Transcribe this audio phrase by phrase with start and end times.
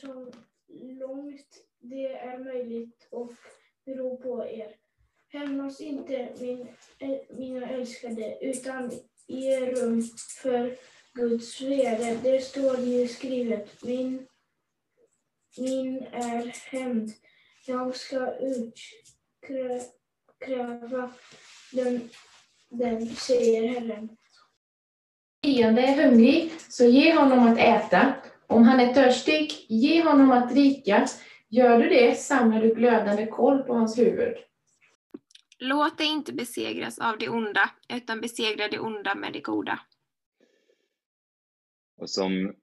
[0.00, 0.32] så
[0.98, 3.32] långt det är möjligt och
[3.84, 4.74] beror på er.
[5.28, 6.68] Hämnas inte, min,
[7.30, 8.92] mina älskade, utan
[9.26, 10.02] ge rum
[10.42, 10.76] för
[11.14, 12.18] Guds vrede.
[12.22, 13.84] Det står ju skrivet.
[13.84, 14.26] Min,
[15.58, 17.10] min är hämnd.
[17.66, 18.34] Jag ska
[19.40, 21.12] utkräva
[21.72, 22.10] den,
[22.68, 24.16] den, säger Herren.
[25.44, 28.14] Fienden är hungrig, så ge honom att äta.
[28.48, 31.06] Om han är törstig, ge honom att dricka.
[31.48, 34.36] Gör du det samlar du glödande kol på hans huvud.
[35.58, 39.80] Låt dig inte besegras av det onda, utan besegra det onda med det goda.
[41.96, 42.54] Och som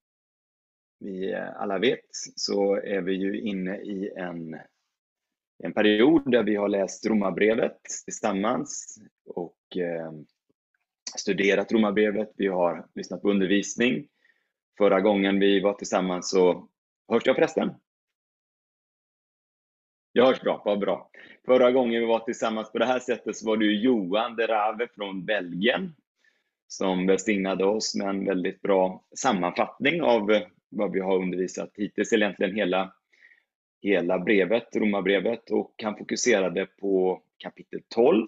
[0.99, 4.55] vi alla vet så är vi ju inne i en,
[5.63, 10.11] en period där vi har läst Romarbrevet tillsammans och eh,
[11.17, 12.31] studerat Romarbrevet.
[12.35, 14.07] Vi har lyssnat på undervisning.
[14.77, 16.67] Förra gången vi var tillsammans så,
[17.11, 17.73] hörs jag förresten?
[20.11, 21.09] Jag hörs bra, vad bra.
[21.45, 24.87] Förra gången vi var tillsammans på det här sättet så var det Johan de Rave
[24.95, 25.95] från Belgien
[26.67, 32.25] som välsignade oss med en väldigt bra sammanfattning av vad vi har undervisat hittills, eller
[32.25, 32.93] egentligen hela,
[33.81, 38.27] hela brevet, romabrevet, och han fokuserade på kapitel 12,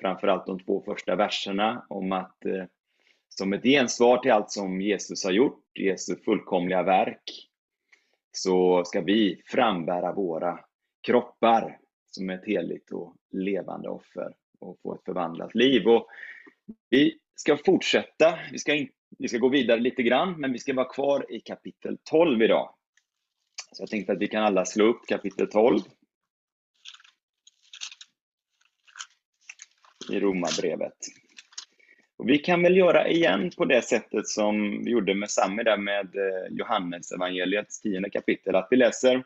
[0.00, 2.64] framförallt de två första verserna om att eh,
[3.38, 7.22] som ett gensvar till allt som Jesus har gjort, Jesu fullkomliga verk,
[8.32, 10.60] så ska vi frambära våra
[11.06, 15.88] kroppar som ett heligt och levande offer och få ett förvandlat liv.
[15.88, 16.06] Och
[16.90, 20.74] vi ska fortsätta, vi ska, in, vi ska gå vidare lite grann, men vi ska
[20.74, 22.74] vara kvar i kapitel 12 idag.
[23.72, 25.80] Så jag tänkte att vi kan alla slå upp kapitel 12
[30.12, 30.98] i Romarbrevet.
[32.20, 35.76] Och vi kan väl göra igen på det sättet som vi gjorde med Sami där
[35.76, 39.24] med eh, Johannes evangeliets tionde kapitel, att vi läser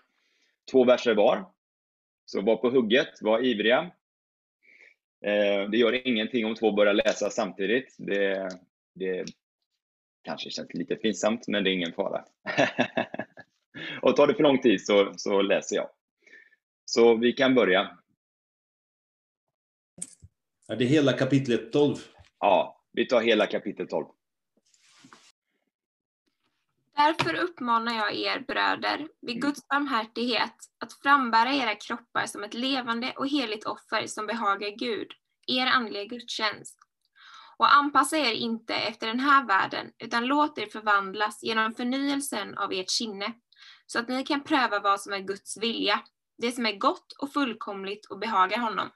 [0.70, 1.46] två verser var.
[2.26, 3.90] Så var på hugget, var ivriga.
[5.24, 7.94] Eh, det gör ingenting om två börjar läsa samtidigt.
[7.98, 8.48] Det,
[8.94, 9.24] det
[10.22, 12.24] kanske känns lite pinsamt, men det är ingen fara.
[14.02, 15.88] Och tar det för lång tid så, så läser jag.
[16.84, 17.98] Så vi kan börja.
[20.68, 21.96] Är det hela kapitlet 12?
[22.40, 24.06] Ja, vi tar hela kapitel 12.
[26.96, 33.12] Därför uppmanar jag er bröder, vid Guds barmhärtighet, att frambära era kroppar som ett levande
[33.16, 35.12] och heligt offer som behagar Gud,
[35.46, 36.78] er andliga gudstjänst.
[37.56, 42.72] Och anpassa er inte efter den här världen, utan låt er förvandlas genom förnyelsen av
[42.72, 43.32] ert sinne,
[43.86, 46.00] så att ni kan pröva vad som är Guds vilja,
[46.38, 48.90] det som är gott och fullkomligt och behagar honom.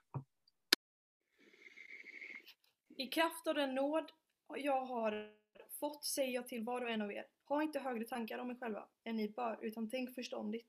[2.98, 4.12] I kraft av den nåd
[4.56, 5.32] jag har
[5.80, 8.54] fått säger jag till var och en av er, ha inte högre tankar om er
[8.54, 10.68] själva än ni bör, utan tänk förståndigt.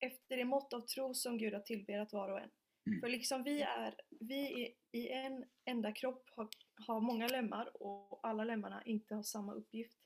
[0.00, 2.50] Efter det mått av tro som Gud har tillbedat var och en.
[2.86, 3.00] Mm.
[3.00, 6.48] För liksom vi är, vi är i en enda kropp har,
[6.86, 9.98] har många lemmar och alla lemmarna inte har samma uppgift.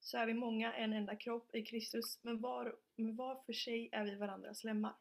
[0.00, 3.88] Så är vi många en enda kropp i Kristus, men var, men var för sig
[3.92, 4.94] är vi varandras lemmar.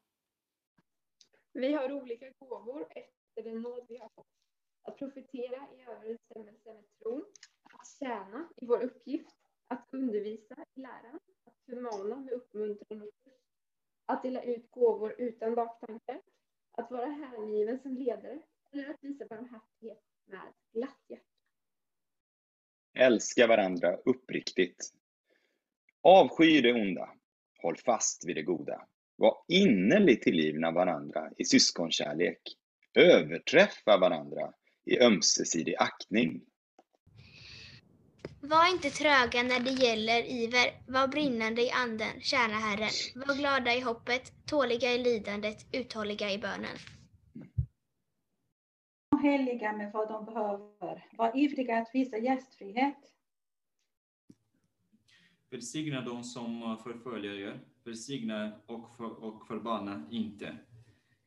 [1.54, 4.41] Vi har olika gåvor efter den nåd vi har fått.
[4.84, 7.26] Att profetera i överensstämmelse med tron,
[7.64, 9.36] att tjäna i vår uppgift,
[9.68, 13.44] att undervisa i läran, att förmana med uppmuntran och tröst,
[14.06, 16.22] att dela ut gåvor utan baktankar,
[16.72, 21.26] att vara hängiven som ledare eller att visa barmhärtighet med glatt hjärta.
[22.94, 24.94] Älska varandra uppriktigt.
[26.02, 27.14] Avsky det onda.
[27.62, 28.88] Håll fast vid det goda.
[29.16, 32.42] Var innerligt tillgivna varandra i syskonkärlek.
[32.94, 34.54] Överträffa varandra
[34.86, 36.42] i ömsesidig aktning.
[38.44, 42.90] Var inte tröga när det gäller iver, var brinnande i anden, tjäna Herren.
[43.16, 46.78] Var glada i hoppet, tåliga i lidandet, uthålliga i bönen.
[49.10, 51.06] Var heliga med vad de behöver.
[51.18, 52.98] Var ivriga att visa gästfrihet.
[55.50, 60.58] Välsigna de som förföljer er, välsigna och, för, och förbanna inte.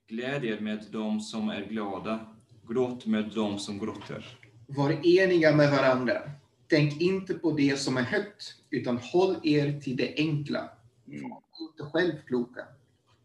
[0.06, 2.33] Gläd er med dem som är glada,
[2.68, 4.38] gråt med dem som gråter.
[4.66, 6.22] Var eniga med varandra.
[6.68, 10.70] Tänk inte på det som är högt, utan håll er till det enkla.
[11.04, 12.64] Var inte självkloka.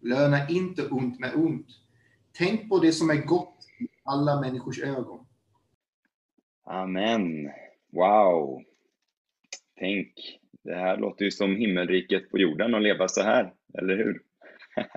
[0.01, 1.67] Löna inte ont med ont.
[2.37, 5.25] Tänk på det som är gott i alla människors ögon.
[6.65, 7.51] Amen.
[7.91, 8.63] Wow.
[9.79, 10.13] Tänk,
[10.63, 14.21] det här låter ju som himmelriket på jorden att leva så här, eller hur?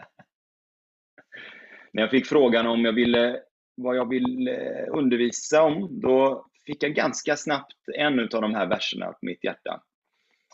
[1.93, 3.41] När jag fick frågan om jag ville,
[3.75, 8.67] vad jag vill eh, undervisa om, då fick jag ganska snabbt en av de här
[8.67, 9.83] verserna på mitt hjärta.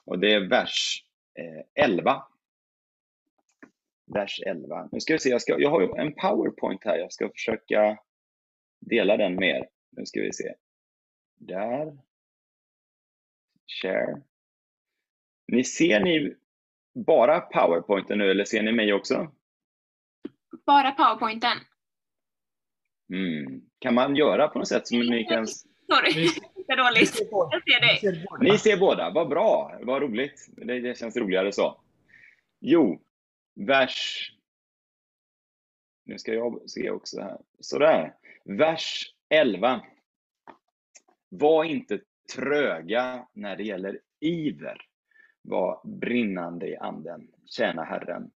[0.04, 1.04] Och det är vers
[1.34, 2.22] eh, 11.
[4.06, 4.88] vers 11.
[4.92, 7.98] Nu ska vi se, jag, ska, jag har ju en powerpoint här, jag ska försöka
[8.80, 9.68] dela den med er.
[9.90, 10.54] Nu ska vi se.
[11.34, 11.98] Där.
[13.82, 14.22] Share.
[15.52, 16.36] Ni ser ni
[16.94, 19.32] bara powerpointen nu eller ser ni mig också?
[20.66, 21.58] Bara powerpointen.
[23.10, 23.62] Mm.
[23.78, 25.46] Kan man göra på något sätt som ni kan...
[25.46, 26.28] Sorry,
[26.66, 27.20] det är dåligt.
[27.30, 28.26] Jag ser dig.
[28.40, 30.48] Ni ser båda, vad bra, vad roligt.
[30.48, 31.80] Det, det känns roligare så.
[32.60, 33.02] Jo,
[33.54, 34.30] vers...
[36.04, 37.38] Nu ska jag se också här.
[37.60, 38.14] Sådär.
[38.44, 39.80] Vers 11.
[41.28, 42.00] Var inte
[42.34, 44.80] tröga när det gäller iver.
[45.42, 47.28] Var brinnande i anden.
[47.46, 48.30] Tjäna Herren.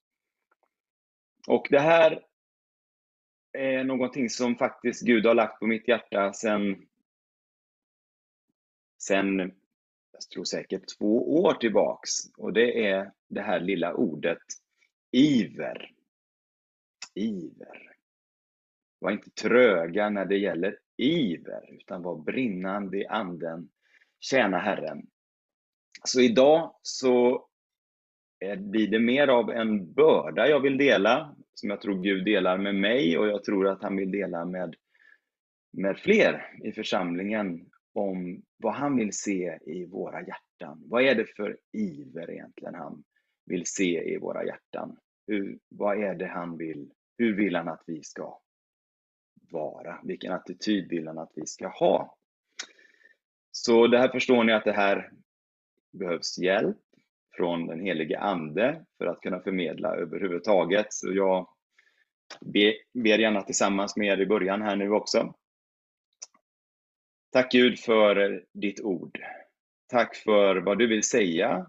[1.47, 2.23] Och det här
[3.53, 6.87] är någonting som faktiskt Gud har lagt på mitt hjärta sen,
[9.01, 9.39] sen
[10.11, 12.09] jag tror säkert två år tillbaks.
[12.37, 14.41] Och det är det här lilla ordet
[15.11, 15.91] iver.
[17.15, 17.91] Iver.
[18.99, 23.69] Var inte tröga när det gäller iver, utan var brinnande i anden.
[24.19, 25.07] Tjäna Herren.
[26.03, 27.47] Så idag så
[28.57, 32.75] blir det mer av en börda jag vill dela, som jag tror Gud delar med
[32.75, 34.75] mig och jag tror att han vill dela med,
[35.73, 40.81] med fler i församlingen om vad han vill se i våra hjärtan.
[40.85, 43.03] Vad är det för iver egentligen han
[43.45, 44.97] vill se i våra hjärtan?
[45.27, 48.39] Hur, vad är det han vill, hur vill han att vi ska
[49.51, 49.99] vara?
[50.03, 52.17] Vilken attityd vill han att vi ska ha?
[53.51, 55.11] Så det här förstår ni att det här
[55.91, 56.77] behövs hjälp
[57.31, 60.93] från den helige Ande för att kunna förmedla överhuvudtaget.
[60.93, 61.47] Så jag
[62.93, 65.33] ber gärna tillsammans med er i början här nu också.
[67.31, 69.19] Tack Gud för ditt ord.
[69.87, 71.65] Tack för vad du vill säga,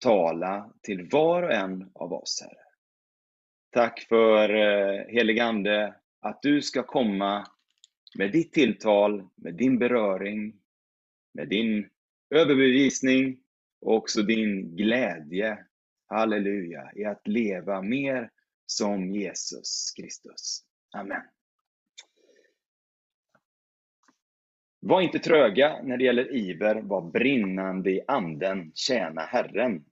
[0.00, 2.62] tala till var och en av oss, Herre.
[3.70, 7.46] Tack för eh, helige Ande, att du ska komma
[8.18, 10.54] med ditt tilltal, med din beröring,
[11.34, 11.88] med din
[12.30, 13.41] överbevisning
[13.82, 15.58] och också din glädje,
[16.06, 18.30] halleluja, i att leva mer
[18.66, 20.64] som Jesus Kristus.
[20.96, 21.22] Amen.
[24.80, 29.84] Var inte tröga när det gäller iver, var brinnande i anden, tjäna Herren.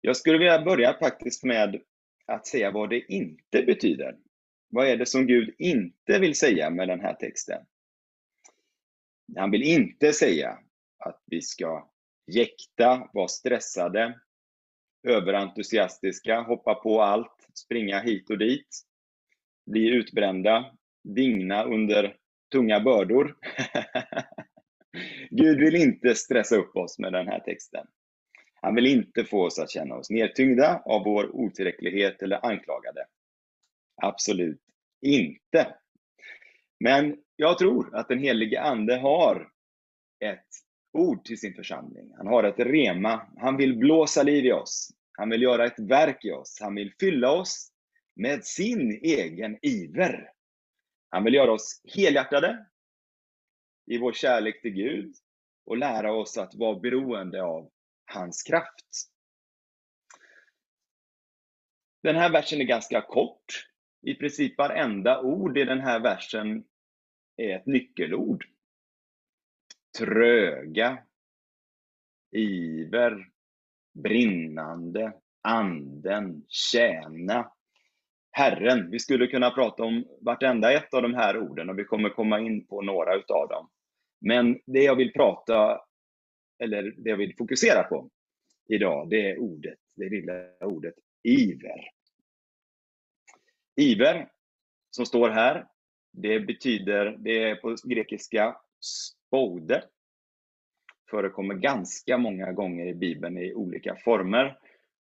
[0.00, 1.80] Jag skulle vilja börja faktiskt med
[2.26, 4.16] att säga vad det inte betyder.
[4.68, 7.66] Vad är det som Gud inte vill säga med den här texten?
[9.36, 10.58] Han vill inte säga
[10.98, 11.90] att vi ska
[12.26, 14.20] jäkta, vara stressade,
[15.08, 18.82] överentusiastiska, hoppa på allt, springa hit och dit,
[19.66, 22.16] bli utbrända, digna under
[22.52, 23.36] tunga bördor.
[25.30, 27.86] Gud vill inte stressa upp oss med den här texten.
[28.54, 33.06] Han vill inte få oss att känna oss nedtyngda av vår otillräcklighet eller anklagade.
[34.02, 34.60] Absolut
[35.00, 35.76] inte.
[36.80, 39.48] Men jag tror att den helige Ande har
[40.24, 40.65] ett
[40.96, 42.12] ord till sin församling.
[42.16, 43.26] Han har ett rema.
[43.36, 44.90] Han vill blåsa liv i oss.
[45.12, 46.58] Han vill göra ett verk i oss.
[46.60, 47.72] Han vill fylla oss
[48.16, 50.30] med sin egen iver.
[51.08, 52.66] Han vill göra oss helhjärtade
[53.86, 55.14] i vår kärlek till Gud
[55.66, 57.70] och lära oss att vara beroende av
[58.04, 59.10] hans kraft.
[62.02, 63.68] Den här versen är ganska kort.
[64.02, 66.64] I princip varenda ord i den här versen
[67.36, 68.46] är ett nyckelord
[69.98, 70.98] tröga,
[72.30, 73.26] iver,
[73.94, 75.12] brinnande,
[75.42, 77.52] anden, tjäna,
[78.30, 78.90] Herren.
[78.90, 82.40] Vi skulle kunna prata om vartenda ett av de här orden och vi kommer komma
[82.40, 83.70] in på några utav dem.
[84.20, 85.80] Men det jag vill prata,
[86.58, 88.10] eller det jag vill fokusera på
[88.68, 91.90] idag, det är ordet, det lilla ordet iver.
[93.76, 94.28] Iver,
[94.90, 95.66] som står här,
[96.12, 98.56] det betyder, det är på grekiska
[99.36, 99.84] spode
[101.10, 104.58] förekommer ganska många gånger i Bibeln i olika former.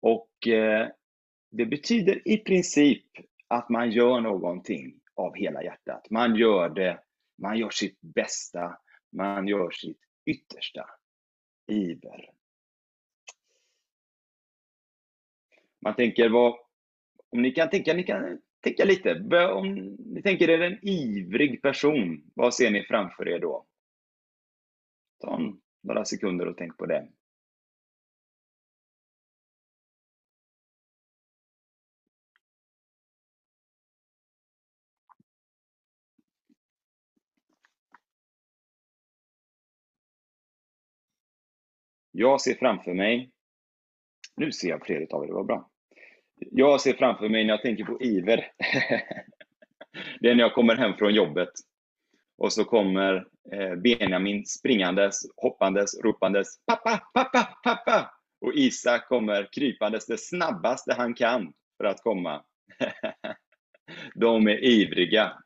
[0.02, 0.88] Och eh,
[1.52, 3.06] det betyder i princip
[3.48, 6.10] att man gör någonting av hela hjärtat.
[6.10, 7.00] Man gör det,
[7.38, 8.78] man gör sitt bästa,
[9.12, 10.90] man gör sitt yttersta.
[11.68, 12.30] Iver.
[15.82, 16.56] Man tänker vad,
[17.30, 19.12] om ni kan tänka, ni kan tänka lite,
[19.54, 23.66] om ni tänker er en ivrig person, vad ser ni framför er då?
[25.24, 25.40] Ta
[25.84, 27.08] några sekunder och tänk på det.
[42.12, 43.32] Jag ser framför mig,
[44.36, 45.70] nu ser jag fler av er, det var bra.
[46.36, 48.38] Jag ser framför mig när jag tänker på iver,
[50.20, 51.50] det är när jag kommer hem från jobbet
[52.38, 58.14] och så kommer eh, Benjamin springandes, hoppandes, ropandes pappa, pappa, pappa!
[58.42, 62.44] Och Isak kommer krypandes det snabbaste han kan för att komma.
[64.16, 65.44] De är ivriga.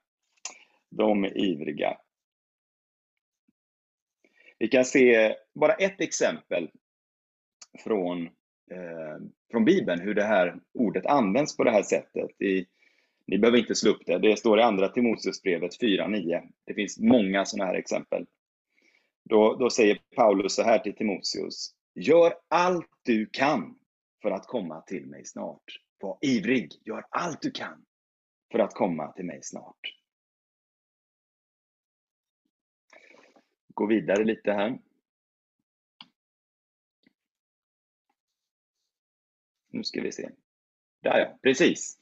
[0.90, 1.98] De är ivriga.
[4.60, 6.70] Vi kan se bara ett exempel
[7.84, 8.26] från,
[8.72, 9.18] eh,
[9.52, 12.42] från Bibeln, hur det här ordet används på det här sättet.
[12.42, 12.66] I,
[13.28, 16.52] ni behöver inte slå upp det, det står i Andra Timoteusbrevet 4.9.
[16.66, 18.26] Det finns många sådana här exempel.
[19.24, 21.76] Då, då säger Paulus så här till Timoteus.
[21.96, 23.80] Gör allt du kan
[24.22, 25.64] för att komma till mig snart.
[26.00, 27.86] Var ivrig, gör allt du kan
[28.52, 29.80] för att komma till mig snart.
[33.68, 34.80] Gå vidare lite här.
[39.70, 40.30] Nu ska vi se.
[41.02, 41.98] Där ja, precis.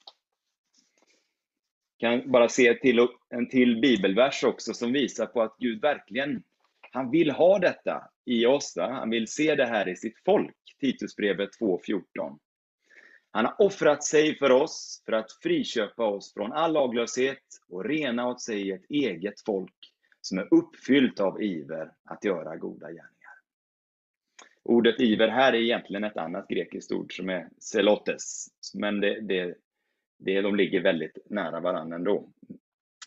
[2.06, 6.44] Kan bara se till, en till bibelvers också som visar på att Gud verkligen,
[6.92, 8.74] han vill ha detta i oss.
[8.78, 8.92] Va?
[8.92, 10.56] Han vill se det här i sitt folk.
[10.80, 12.40] Titusbrevet 2.14.
[13.32, 18.28] Han har offrat sig för oss för att friköpa oss från all laglöshet och rena
[18.28, 23.36] åt sig ett eget folk som är uppfyllt av iver att göra goda gärningar.
[24.64, 29.56] Ordet iver här är egentligen ett annat grekiskt ord som är selotes, men det, det,
[30.18, 32.30] det, de ligger väldigt nära varandra ändå.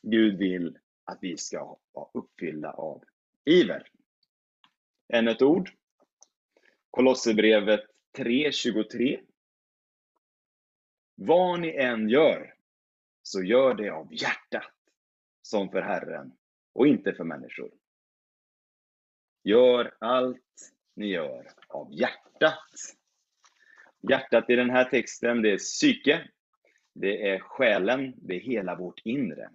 [0.02, 3.04] Gud vill att vi ska vara uppfyllda av
[3.44, 3.88] iver.
[5.08, 5.70] Ännu ett ord.
[6.90, 7.84] Kolosserbrevet
[8.16, 9.20] 3.23.
[11.14, 12.54] Vad ni än gör,
[13.22, 14.72] så gör det av hjärtat,
[15.42, 16.32] som för Herren
[16.72, 17.70] och inte för människor.
[19.44, 22.68] Gör allt ni gör av hjärtat.
[24.10, 26.28] Hjärtat i den här texten, det är psyke,
[27.00, 29.50] det är själen, det är hela vårt inre.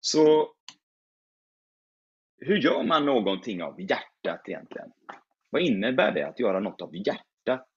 [0.00, 0.54] Så
[2.38, 4.92] hur gör man någonting av hjärtat egentligen?
[5.50, 7.68] Vad innebär det att göra något av hjärtat?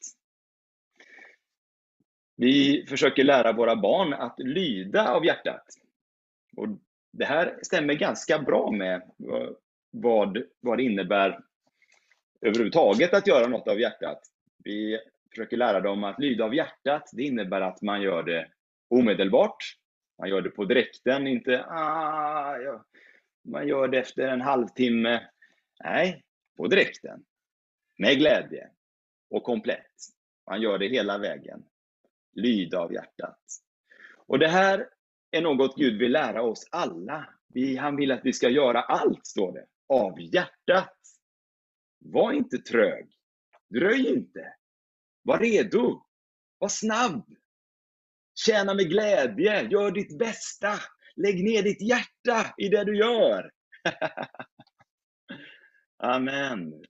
[2.36, 5.66] Vi försöker lära våra barn att lyda av hjärtat.
[6.58, 6.68] Och
[7.12, 9.12] det här stämmer ganska bra med
[9.92, 11.40] vad, vad det innebär
[12.42, 14.22] överhuvudtaget att göra något av hjärtat.
[14.64, 15.00] Vi
[15.36, 17.10] försöker lära dem att lyda av hjärtat.
[17.14, 18.48] Det innebär att man gör det
[18.90, 19.58] omedelbart.
[20.20, 22.86] Man gör det på direkten, inte ah, ja.
[23.44, 25.22] man gör det efter en halvtimme.
[25.84, 26.24] Nej,
[26.58, 27.24] på direkten.
[27.98, 28.70] Med glädje
[29.30, 29.92] och komplett.
[30.50, 31.66] Man gör det hela vägen.
[32.34, 33.40] Lyda av hjärtat.
[34.28, 34.90] Och det här
[35.32, 37.30] är något Gud vill lära oss alla.
[37.48, 40.98] Vi, han vill att vi ska göra allt, står det, av hjärtat.
[42.00, 43.12] Var inte trög.
[43.70, 44.54] Dröj inte.
[45.26, 46.06] Var redo.
[46.58, 47.26] Var snabb.
[48.46, 49.68] Tjäna med glädje.
[49.72, 50.74] Gör ditt bästa.
[51.16, 53.52] Lägg ner ditt hjärta i det du gör.
[55.98, 56.84] Amen.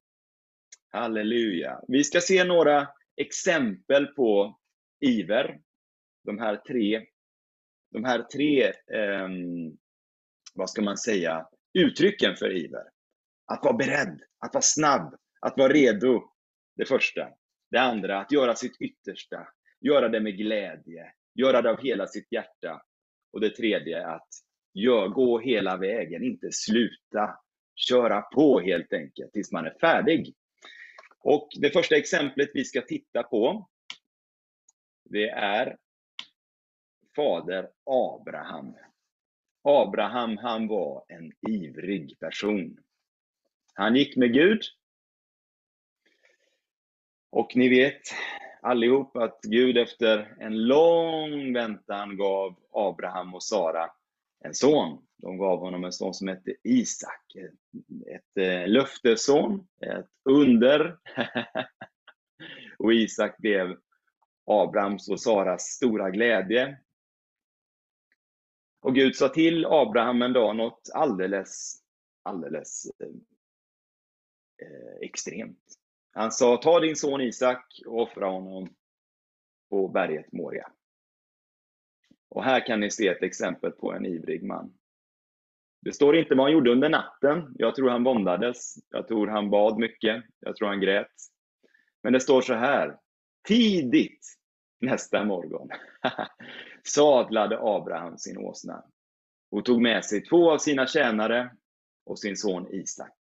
[0.90, 1.82] Halleluja.
[1.88, 2.88] Vi ska se några
[3.18, 4.60] exempel på
[5.00, 5.62] iver.
[6.24, 7.06] De här tre,
[7.92, 9.30] de här tre eh,
[10.56, 12.84] vad ska man säga, uttrycken för iver.
[13.46, 16.32] Att vara beredd, att vara snabb, att vara redo.
[16.76, 17.30] Det första.
[17.76, 19.48] Det andra, att göra sitt yttersta.
[19.82, 21.12] Göra det med glädje.
[21.34, 22.82] Göra det av hela sitt hjärta.
[23.34, 24.28] Och det tredje, att
[24.74, 27.40] gör, gå hela vägen, inte sluta.
[27.76, 30.36] Köra på helt enkelt tills man är färdig.
[31.20, 33.70] Och det första exemplet vi ska titta på,
[35.04, 35.78] det är
[37.16, 38.76] fader Abraham.
[39.64, 42.78] Abraham, han var en ivrig person.
[43.74, 44.62] Han gick med Gud.
[47.36, 48.02] Och ni vet
[48.62, 53.92] allihop att Gud efter en lång väntan gav Abraham och Sara
[54.46, 55.06] en son.
[55.18, 57.36] De gav honom en son som hette Isak.
[57.36, 60.98] Ett ett eh, löftesson, ett under.
[62.80, 63.78] och Isak blev
[64.46, 66.78] Abrahams och Saras stora glädje.
[68.82, 71.84] Och Gud sa till Abraham en dag något alldeles,
[72.24, 73.08] alldeles eh,
[74.68, 75.85] eh extremt.
[76.18, 78.70] Han sa, ta din son Isak och offra honom
[79.70, 80.72] på berget Moria.
[82.30, 84.74] Och här kan ni se ett exempel på en ivrig man.
[85.82, 87.56] Det står inte vad han gjorde under natten.
[87.58, 88.76] Jag tror han våndades.
[88.90, 90.24] Jag tror han bad mycket.
[90.40, 91.12] Jag tror han grät.
[92.04, 92.98] Men det står så här.
[93.48, 94.26] Tidigt
[94.80, 95.70] nästa morgon
[96.84, 98.84] sadlade Abraham sin åsna
[99.52, 101.56] och tog med sig två av sina tjänare
[102.06, 103.18] och sin son Isak.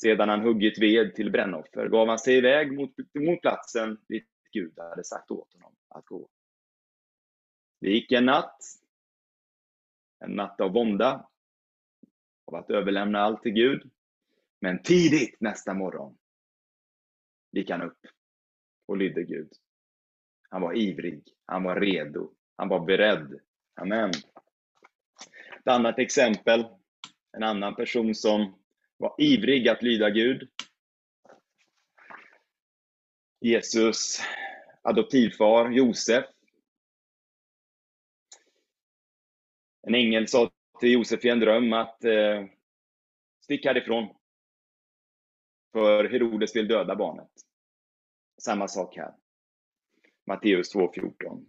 [0.00, 4.78] Sedan han huggit ved till brännoffer gav han sig iväg mot, mot platsen dit Gud
[4.78, 6.28] hade sagt åt honom att gå.
[7.80, 8.62] Det gick en natt,
[10.24, 11.28] en natt av vånda,
[12.46, 13.90] av att överlämna allt till Gud.
[14.60, 16.18] Men tidigt nästa morgon
[17.52, 18.00] gick han upp
[18.86, 19.52] och lydde Gud.
[20.50, 23.40] Han var ivrig, han var redo, han var beredd.
[23.74, 24.10] Amen.
[25.58, 26.66] Ett annat exempel,
[27.32, 28.58] en annan person som
[28.98, 30.48] var ivrig att lyda Gud.
[33.40, 34.20] Jesus
[34.82, 36.24] adoptivfar Josef.
[39.82, 40.50] En ängel sa
[40.80, 42.46] till Josef i en dröm att eh,
[43.40, 44.14] stick härifrån.
[45.72, 47.30] För Herodes vill döda barnet.
[48.42, 49.14] Samma sak här.
[50.26, 51.46] Matteus 2.14.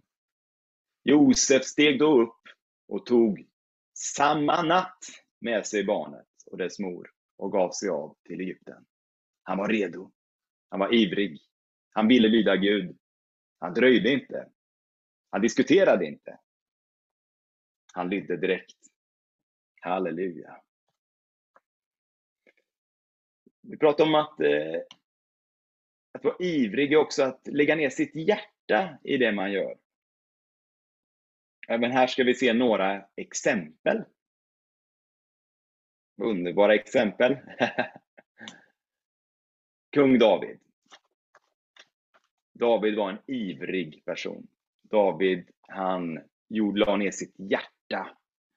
[1.02, 2.40] Josef steg då upp
[2.88, 3.48] och tog
[3.94, 5.04] samma natt
[5.40, 8.86] med sig barnet och dess mor och gav sig av till Egypten.
[9.42, 10.12] Han var redo.
[10.68, 11.40] Han var ivrig.
[11.90, 12.98] Han ville lyda Gud.
[13.58, 14.50] Han dröjde inte.
[15.30, 16.38] Han diskuterade inte.
[17.92, 18.76] Han lydde direkt.
[19.80, 20.62] Halleluja.
[23.60, 24.80] Vi pratar om att, eh,
[26.12, 29.78] att vara ivrig är också att lägga ner sitt hjärta i det man gör.
[31.68, 34.04] Även här ska vi se några exempel.
[36.20, 37.36] Underbara exempel.
[39.92, 40.58] Kung David.
[42.52, 44.46] David var en ivrig person.
[44.82, 46.20] David, han
[46.74, 48.16] la ner sitt hjärta.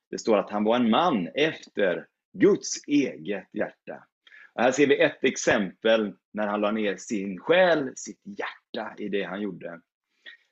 [0.09, 4.07] Det står att han var en man efter Guds eget hjärta.
[4.53, 9.09] Och här ser vi ett exempel när han la ner sin själ, sitt hjärta i
[9.09, 9.81] det han gjorde.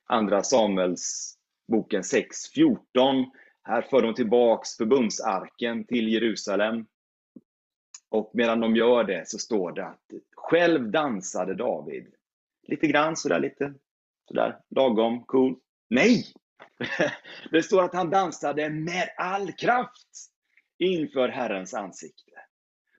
[0.05, 1.35] Andra Samuels
[1.67, 3.25] boken 6.14.
[3.63, 6.85] Här för de tillbaks förbundsarken till Jerusalem.
[8.11, 12.07] Och medan de gör det så står det att själv dansade David.
[12.67, 13.73] Lite grann sådär lite,
[14.27, 15.55] sådär lagom cool.
[15.89, 16.25] Nej!
[17.51, 20.07] Det står att han dansade med all kraft
[20.79, 22.31] inför Herrens ansikte.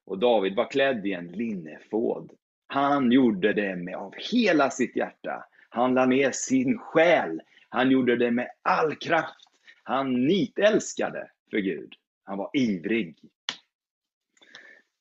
[0.05, 2.33] Och David var klädd i en linnefåd.
[2.67, 5.45] Han gjorde det med av hela sitt hjärta.
[5.69, 7.41] Han la ner sin själ.
[7.69, 9.49] Han gjorde det med all kraft.
[9.83, 11.95] Han nitälskade för Gud.
[12.25, 13.17] Han var ivrig.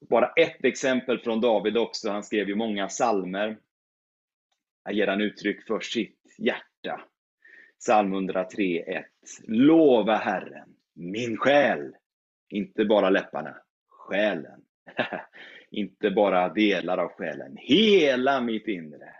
[0.09, 2.09] Bara ett exempel från David också.
[2.09, 3.57] Han skrev ju många salmer.
[4.85, 7.01] Här ger han uttryck för sitt hjärta.
[7.79, 9.03] Psalm 103.1.
[9.43, 11.95] Lova Herren, min själ.
[12.49, 13.57] Inte bara läpparna,
[13.89, 14.61] själen.
[15.71, 19.15] Inte bara delar av själen, hela mitt inre.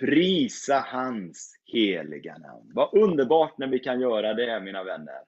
[0.00, 2.70] Prisa hans heliga namn.
[2.74, 5.20] Vad underbart när vi kan göra det, mina vänner.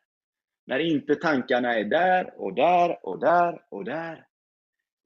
[0.66, 4.27] När inte tankarna är där och där och där och där.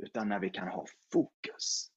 [0.03, 1.93] Utan när vi kan ha fokus.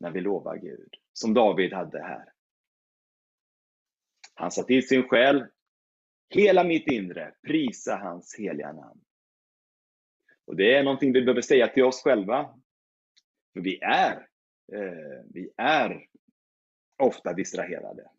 [0.00, 0.94] När vi lovar Gud.
[1.12, 2.32] Som David hade här.
[4.34, 5.46] Han sa till sin själ,
[6.34, 9.00] hela mitt inre, prisa hans heliga namn.
[10.46, 12.54] Och det är någonting vi behöver säga till oss själva.
[13.52, 14.28] För vi är,
[14.72, 16.06] eh, vi är
[17.02, 18.10] ofta distraherade.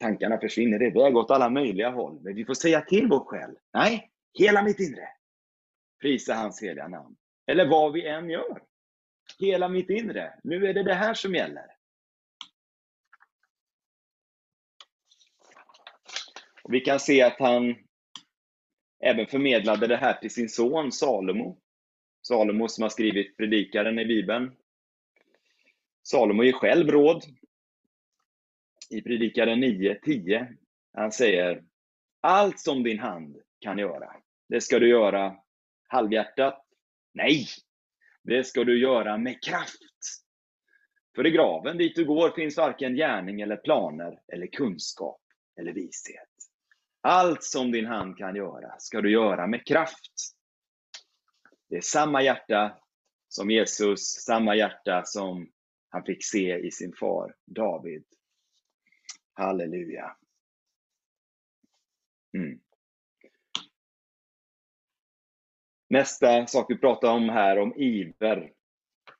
[0.00, 2.20] Tankarna försvinner iväg åt alla möjliga håll.
[2.20, 5.08] Men vi får säga till vår själ, nej, hela mitt inre.
[6.00, 7.16] Prisa hans heliga namn.
[7.48, 8.62] Eller vad vi än gör.
[9.38, 10.34] Hela mitt inre.
[10.44, 11.66] Nu är det det här som gäller.
[16.62, 17.76] Och vi kan se att han
[19.04, 21.60] även förmedlade det här till sin son Salomo.
[22.22, 24.56] Salomo som har skrivit Predikaren i Bibeln.
[26.02, 27.24] Salomo ger själv råd
[28.90, 30.56] i Predikaren 9.10.
[30.92, 31.64] Han säger
[32.20, 34.16] Allt som din hand kan göra,
[34.48, 35.36] det ska du göra
[35.88, 36.67] halvhjärtat.
[37.12, 37.46] Nej,
[38.22, 39.78] det ska du göra med kraft.
[41.14, 45.20] För i graven dit du går finns varken gärning eller planer eller kunskap
[45.60, 46.28] eller vishet.
[47.00, 50.34] Allt som din hand kan göra ska du göra med kraft.
[51.68, 52.78] Det är samma hjärta
[53.28, 55.50] som Jesus, samma hjärta som
[55.88, 58.04] han fick se i sin far David.
[59.32, 60.16] Halleluja.
[62.36, 62.60] Mm.
[65.88, 68.52] Nästa sak vi pratar om här, om iver.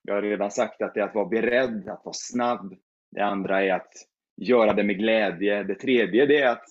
[0.02, 2.76] Jag har redan sagt att det är att vara beredd, att vara snabb.
[3.10, 3.92] Det andra är att
[4.36, 5.62] göra det med glädje.
[5.62, 6.64] Det tredje det är att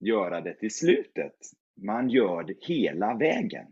[0.00, 1.34] göra det till slutet.
[1.76, 3.66] Man gör det hela vägen.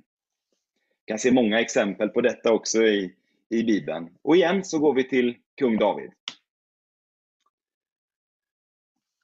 [0.98, 3.14] Vi kan se många exempel på detta också i,
[3.48, 4.18] i Bibeln.
[4.22, 6.12] Och igen så går vi till kung David.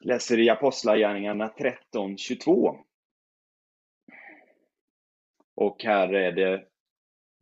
[0.01, 2.79] Läser i Apostlagärningarna 13.22.
[5.61, 6.65] Och här är det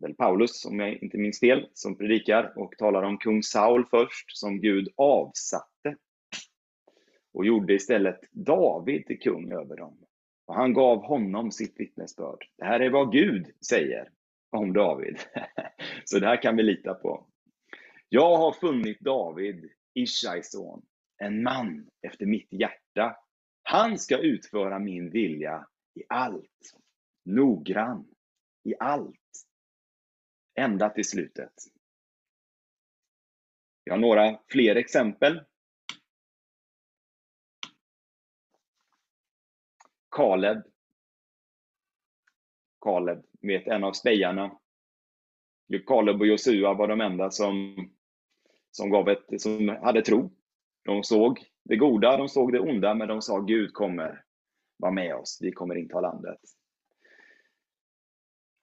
[0.01, 4.39] väl Paulus, om jag inte minns fel, som predikar och talar om kung Saul först,
[4.39, 5.97] som Gud avsatte
[7.33, 9.99] och gjorde istället David till kung över dem.
[10.47, 12.45] Och han gav honom sitt vittnesbörd.
[12.59, 14.09] Det här är vad Gud säger
[14.51, 15.19] om David.
[16.05, 17.27] Så det här kan vi lita på.
[18.09, 20.83] Jag har funnit David, Ishais son,
[21.19, 23.17] en man efter mitt hjärta.
[23.63, 26.77] Han ska utföra min vilja i allt.
[27.27, 28.09] Noggrann
[28.65, 29.17] i allt.
[30.55, 31.53] Ända till slutet.
[33.85, 35.45] Jag har några fler exempel.
[40.11, 40.63] Kaleb.
[42.81, 44.59] Kaleb, vet en av spejarna.
[45.87, 47.77] Kaleb och Josua var de enda som,
[48.71, 50.31] som, gav ett, som hade tro.
[50.85, 54.25] De såg det goda, de såg det onda, men de sa Gud kommer
[54.77, 56.41] vara med oss, vi kommer inta landet.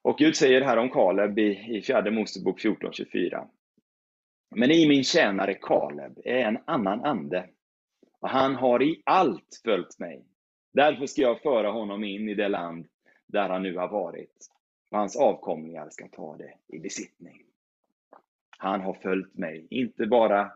[0.04, 3.48] Och Gud säger här om Kaleb i, i fjärde Mosebok 14.24.
[4.56, 7.48] Men i min tjänare Kaleb är en annan ande,
[8.20, 10.24] och han har i allt följt mig.
[10.72, 12.86] Därför ska jag föra honom in i det land
[13.26, 14.46] där han nu har varit,
[14.90, 17.42] och hans avkomlingar ska ta det i besittning.
[18.58, 20.52] Han har följt mig, inte bara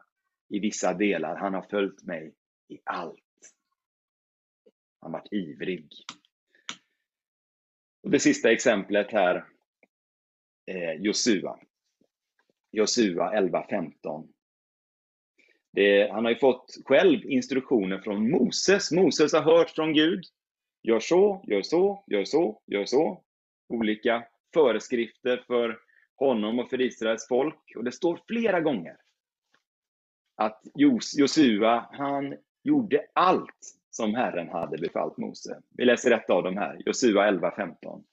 [0.48, 2.34] i vissa delar, han har följt mig
[2.68, 3.54] i allt.
[5.00, 5.88] Han har varit ivrig.
[8.02, 9.44] Och det sista exemplet här
[10.66, 11.58] eh, Josua.
[12.70, 14.28] Josua 11.15.
[16.10, 18.92] Han har ju fått själv instruktioner från Moses.
[18.92, 20.24] Moses har hört från Gud.
[20.82, 23.22] Gör så, gör så, gör så, gör så.
[23.68, 25.78] Olika föreskrifter för
[26.16, 27.72] honom och för Israels folk.
[27.76, 28.96] Och det står flera gånger
[30.38, 35.60] att Josua, han gjorde allt som Herren hade befallt Mose.
[35.76, 38.04] Vi läser ett av dem här, Josua 11.15.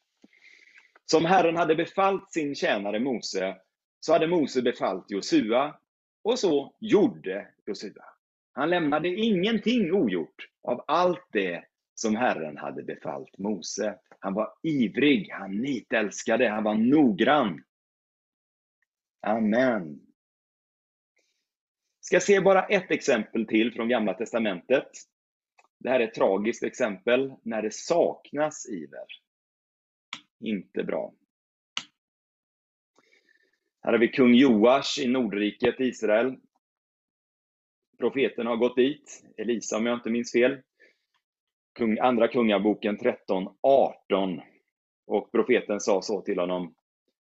[1.06, 3.58] Som Herren hade befallt sin tjänare Mose,
[4.00, 5.76] så hade Mose befallt Josua,
[6.24, 8.04] och så gjorde Josua.
[8.54, 11.63] Han lämnade ingenting ogjort av allt det
[11.95, 13.95] som Herren hade befallt Mose.
[14.19, 17.63] Han var ivrig, han nitälskade, han var noggrann.
[19.21, 20.00] Amen.
[22.02, 24.89] Ska se bara ett exempel till från Gamla Testamentet.
[25.86, 29.06] Det här är ett tragiskt exempel när det saknas iver.
[30.39, 31.13] Inte bra.
[33.82, 36.36] Här har vi kung Joash i Nordriket, Israel.
[37.98, 40.62] Profeten har gått dit, Elisa om jag inte minns fel.
[41.74, 44.41] Kung, andra Kungaboken 13, 18.
[45.08, 46.76] Och profeten sa så till honom,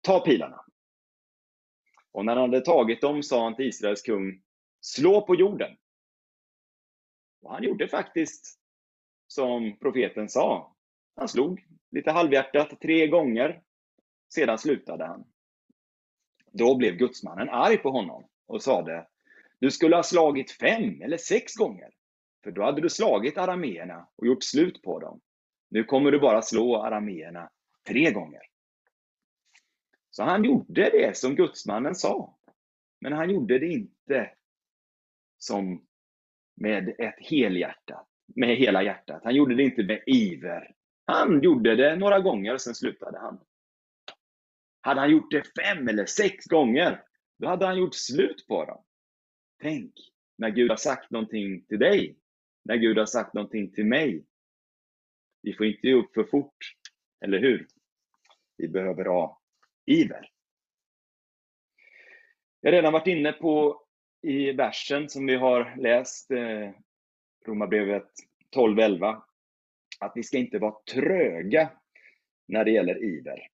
[0.01, 0.65] ta pilarna.
[2.13, 4.43] Och när han hade tagit dem sa han till Israels kung,
[4.81, 5.77] slå på jorden.
[7.43, 8.59] Och han gjorde faktiskt
[9.27, 10.77] som profeten sa.
[11.17, 13.63] Han slog lite halvhjärtat tre gånger.
[14.35, 15.25] Sedan slutade han.
[16.53, 19.07] Då blev gudsmannen arg på honom och sade,
[19.59, 21.91] du skulle ha slagit fem eller sex gånger,
[22.45, 25.21] för då hade du slagit arameerna och gjort slut på dem.
[25.71, 27.51] Nu kommer du bara slå arameerna
[27.87, 28.43] tre gånger.
[30.11, 32.39] Så han gjorde det som gudsmannen sa,
[33.01, 34.31] men han gjorde det inte
[35.39, 35.87] som
[36.63, 39.21] med ett helhjärtat, med hela hjärtat.
[39.25, 40.75] Han gjorde det inte med iver.
[41.05, 43.41] Han gjorde det några gånger, sen slutade han.
[44.81, 47.03] Hade han gjort det fem eller sex gånger,
[47.39, 48.85] då hade han gjort slut på dem.
[49.63, 49.93] Tänk,
[50.39, 52.17] när Gud har sagt någonting till dig,
[52.65, 54.25] när Gud har sagt någonting till mig.
[55.43, 56.77] Vi får inte ge upp för fort,
[57.25, 57.67] eller hur?
[58.57, 59.41] Vi behöver ha
[59.87, 60.29] iver.
[62.61, 63.83] Jag har redan varit inne på
[64.23, 66.71] i versen som vi har läst, eh,
[67.47, 68.09] Romarbrevet
[68.57, 69.23] 12.11,
[70.01, 71.71] att vi ska inte vara tröga
[72.49, 73.49] när det gäller iver.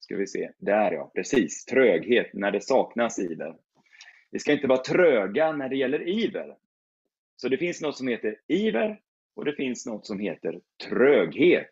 [0.00, 3.56] Ska vi se, där ja, precis, tröghet när det saknas iver.
[4.30, 6.56] Vi ska inte vara tröga när det gäller iver.
[7.36, 9.00] Så det finns något som heter iver
[9.34, 11.70] och det finns något som heter tröghet.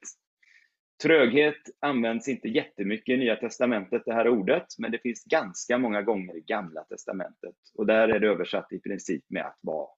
[1.03, 6.03] Tröghet används inte jättemycket i Nya Testamentet, det här ordet, men det finns ganska många
[6.03, 7.55] gånger i Gamla Testamentet.
[7.75, 9.89] Och där är det översatt i princip med att vara,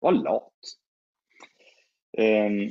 [0.00, 0.52] vara lat.
[2.18, 2.70] Um,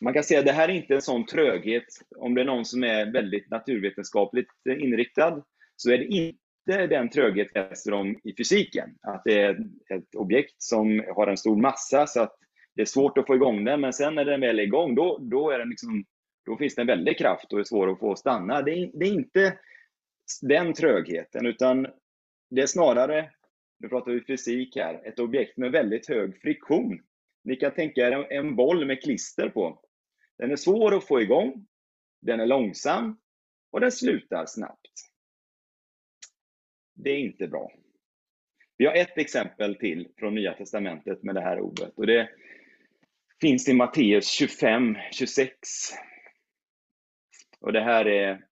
[0.00, 1.84] man kan säga att det här är inte en sån tröghet,
[2.16, 5.42] om det är någon som är väldigt naturvetenskapligt inriktad,
[5.76, 8.90] så är det inte den tröghet vi läser om i fysiken.
[9.02, 9.50] Att det är
[9.94, 12.36] ett objekt som har en stor massa så att
[12.74, 15.18] det är svårt att få igång den, men sen när den väl är igång, då,
[15.20, 16.04] då är den liksom
[16.44, 18.62] då finns det en väldig kraft och är svår att få stanna.
[18.62, 19.58] Det är, det är inte
[20.42, 21.86] den trögheten, utan
[22.50, 23.30] det är snarare,
[23.78, 27.02] nu pratar vi fysik här, ett objekt med väldigt hög friktion.
[27.44, 29.80] Ni kan tänka er en, en boll med klister på.
[30.38, 31.66] Den är svår att få igång,
[32.20, 33.18] den är långsam
[33.70, 35.10] och den slutar snabbt.
[36.94, 37.72] Det är inte bra.
[38.76, 42.28] Vi har ett exempel till från Nya Testamentet med det här ordet och det
[43.40, 45.56] finns i Matteus 25, 26.
[47.64, 48.44] Och det här är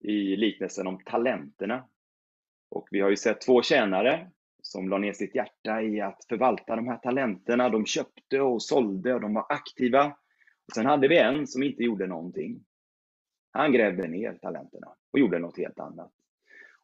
[0.00, 1.88] i liknelsen om talenterna.
[2.70, 4.30] Och vi har ju sett två tjänare
[4.62, 7.68] som la ner sitt hjärta i att förvalta de här talenterna.
[7.68, 10.06] De köpte och sålde och de var aktiva.
[10.66, 12.64] Och sen hade vi en som inte gjorde någonting.
[13.50, 16.12] Han grävde ner talenterna och gjorde något helt annat.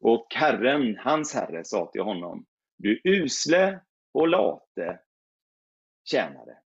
[0.01, 3.81] Och Herren, hans herre, sa till honom, du usle
[4.13, 5.01] och late
[6.05, 6.59] tjänare.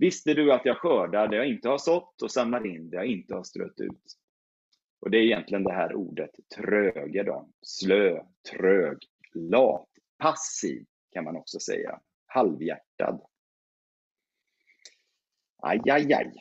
[0.00, 3.06] Visste du att jag skördar det jag inte har sått och samlar in det jag
[3.06, 4.16] inte har strött ut?
[5.00, 7.50] Och det är egentligen det här ordet tröge då.
[7.62, 8.98] Slö, trög,
[9.34, 12.00] lat, passiv kan man också säga.
[12.26, 13.20] Halvhjärtad.
[15.62, 16.32] Aj, aj, aj.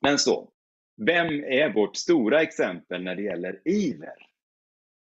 [0.00, 0.52] Men så,
[0.96, 4.26] vem är vårt stora exempel när det gäller iver?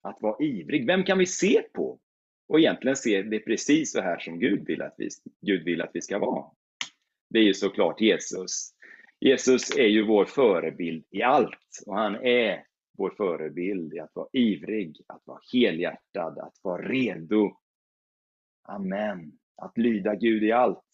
[0.02, 0.88] Att vara ivrig.
[0.88, 2.00] Vem kan vi se på?
[2.48, 5.10] Och egentligen se det precis så här som Gud vill att vi,
[5.42, 6.55] Gud vill att vi ska vara.
[7.36, 8.74] Det är ju såklart Jesus.
[9.19, 12.63] Jesus är ju vår förebild i allt och han är
[12.98, 17.58] vår förebild i att vara ivrig, att vara helhjärtad, att vara redo.
[18.63, 19.32] Amen.
[19.58, 20.89] Att lyda Gud i allt.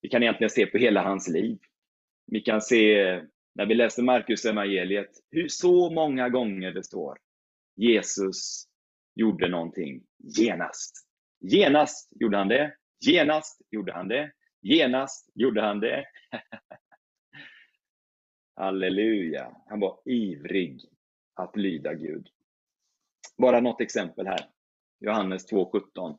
[0.00, 1.58] Vi kan egentligen se på hela hans liv.
[2.26, 3.04] Vi kan se
[3.54, 7.18] när vi läser Markus evangeliet hur så många gånger det står
[7.76, 8.68] Jesus
[9.14, 11.06] gjorde någonting genast.
[11.40, 12.74] Genast gjorde han det.
[13.06, 14.32] Genast gjorde han det.
[14.68, 16.04] Genast gjorde han det.
[18.56, 19.56] Halleluja.
[19.66, 20.80] Han var ivrig
[21.34, 22.28] att lyda Gud.
[23.38, 24.40] Bara något exempel här.
[25.00, 26.18] Johannes 2.17.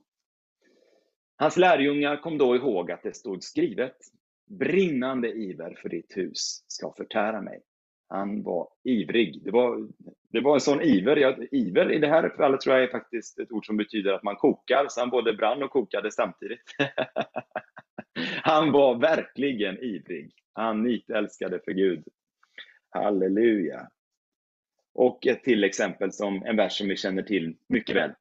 [1.36, 3.98] Hans lärjungar kom då ihåg att det stod skrivet
[4.50, 7.62] brinnande iver för ditt hus ska förtära mig.
[8.08, 9.44] Han var ivrig.
[9.44, 9.88] Det var,
[10.30, 11.16] det var en sån iver.
[11.16, 14.24] Ja, iver i det här fallet tror jag är faktiskt ett ord som betyder att
[14.24, 16.64] man kokar, så han både brann och kokade samtidigt.
[18.44, 20.32] han var verkligen ivrig.
[20.54, 22.08] Han nitälskade för Gud.
[22.90, 23.90] Halleluja.
[24.94, 28.12] Och ett till exempel som en vers som vi känner till mycket väl.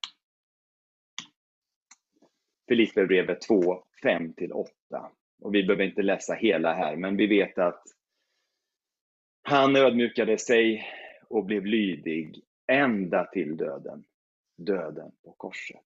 [2.68, 4.66] Filipperbrevet 2, 5-8.
[5.40, 7.82] Och vi behöver inte läsa hela här, men vi vet att
[9.42, 10.86] han ödmjukade sig
[11.28, 14.04] och blev lydig ända till döden.
[14.56, 15.84] Döden på korset.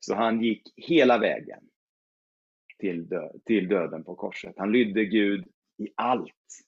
[0.00, 1.68] Så han gick hela vägen
[2.84, 4.54] till, dö till döden på korset.
[4.56, 5.46] Han lydde Gud
[5.78, 6.64] i allt.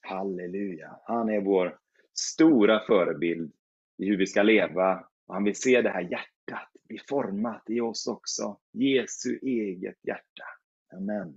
[0.00, 1.00] Halleluja.
[1.04, 1.78] Han är vår
[2.12, 3.52] stora förebild
[3.98, 5.08] i hur vi ska leva.
[5.26, 8.58] Och han vill se det här hjärtat bli format i oss också.
[8.72, 10.44] Jesu eget hjärta.
[10.92, 11.34] Amen.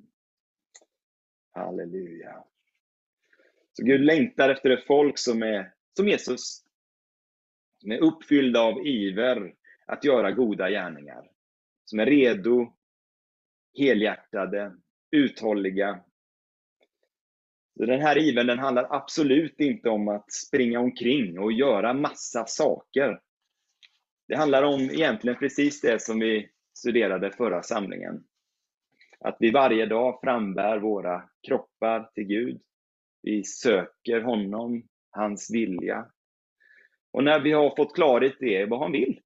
[1.52, 2.44] Halleluja.
[3.74, 6.64] Så Gud längtar efter ett folk som är som Jesus.
[7.82, 9.54] Som är uppfyllda av iver
[9.86, 11.32] att göra goda gärningar.
[11.86, 12.74] Som är redo,
[13.78, 14.76] helhjärtade,
[15.12, 16.00] uthålliga.
[17.78, 22.46] Så den här ivern den handlar absolut inte om att springa omkring och göra massa
[22.46, 23.22] saker.
[24.28, 28.24] Det handlar om egentligen precis det som vi studerade förra samlingen.
[29.20, 32.62] Att vi varje dag frambär våra kroppar till Gud.
[33.22, 36.12] Vi söker honom, hans vilja.
[37.12, 39.22] Och när vi har fått klarhet i vad han vill,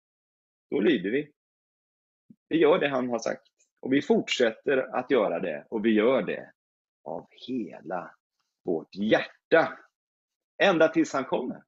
[0.72, 1.32] då lyder vi.
[2.50, 3.53] Vi gör det han har sagt.
[3.84, 6.52] Och vi fortsätter att göra det och vi gör det
[7.04, 8.16] av hela
[8.66, 9.80] vårt hjärta.
[10.58, 11.64] Ända tills han kommer.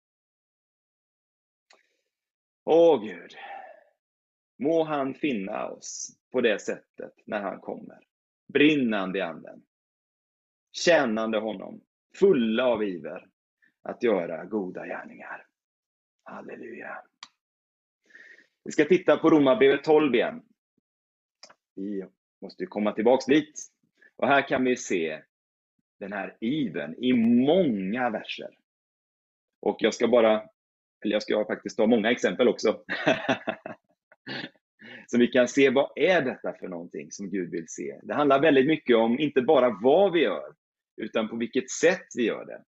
[2.63, 3.32] Åh Gud,
[4.60, 7.99] må han finna oss på det sättet när han kommer.
[8.54, 9.63] Brinnande i anden.
[10.71, 11.82] Tjänande honom.
[12.19, 13.28] Fulla av iver
[13.82, 15.47] att göra goda gärningar.
[16.23, 17.04] Halleluja.
[18.63, 20.43] Vi ska titta på Romarbrevet 12 igen.
[21.75, 22.05] Vi
[22.41, 23.67] måste ju komma tillbaks dit.
[24.15, 25.21] Och här kan vi se
[25.99, 28.57] den här iven i många verser.
[29.59, 30.49] Och jag ska bara,
[31.03, 32.83] eller jag ska faktiskt ta många exempel också.
[35.07, 37.99] Så vi kan se vad är detta för någonting som Gud vill se.
[38.03, 40.53] Det handlar väldigt mycket om inte bara vad vi gör,
[40.97, 42.63] utan på vilket sätt vi gör det.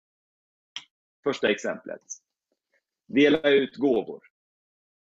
[1.23, 2.01] Första exemplet.
[3.07, 4.21] Dela ut gåvor.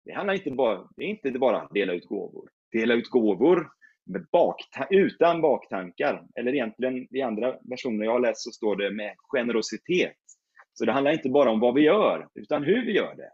[0.06, 2.50] Det handlar inte bara, det är inte bara att dela ut gåvor.
[2.72, 3.72] Dela ut gåvor
[4.06, 6.28] med bakta utan baktankar.
[6.36, 10.18] Eller egentligen i andra versioner jag har läst så står det med generositet.
[10.74, 13.32] Så det handlar inte bara om vad vi gör, utan hur vi gör det.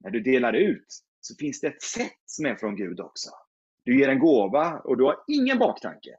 [0.00, 0.86] När du delar ut
[1.20, 3.30] så finns det ett sätt som är från Gud också.
[3.84, 6.16] Du ger en gåva och du har ingen baktanke.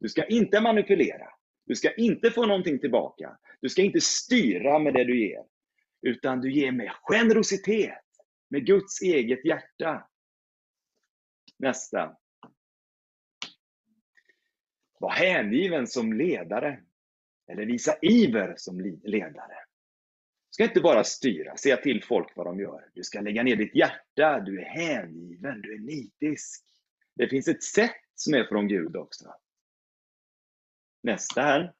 [0.00, 1.26] Du ska inte manipulera.
[1.66, 3.38] Du ska inte få någonting tillbaka.
[3.60, 5.44] Du ska inte styra med det du ger.
[6.02, 7.98] Utan du ger med generositet.
[8.50, 10.06] med Guds eget hjärta.
[11.58, 12.16] Nästa.
[15.02, 16.80] Var hängiven som ledare.
[17.48, 19.54] Eller visa iver som ledare.
[20.48, 22.90] Du ska inte bara styra, säga till folk vad de gör.
[22.94, 26.64] Du ska lägga ner ditt hjärta, du är hängiven, du är nitisk.
[27.14, 29.34] Det finns ett sätt som är från Gud också.
[31.02, 31.74] Nästa här.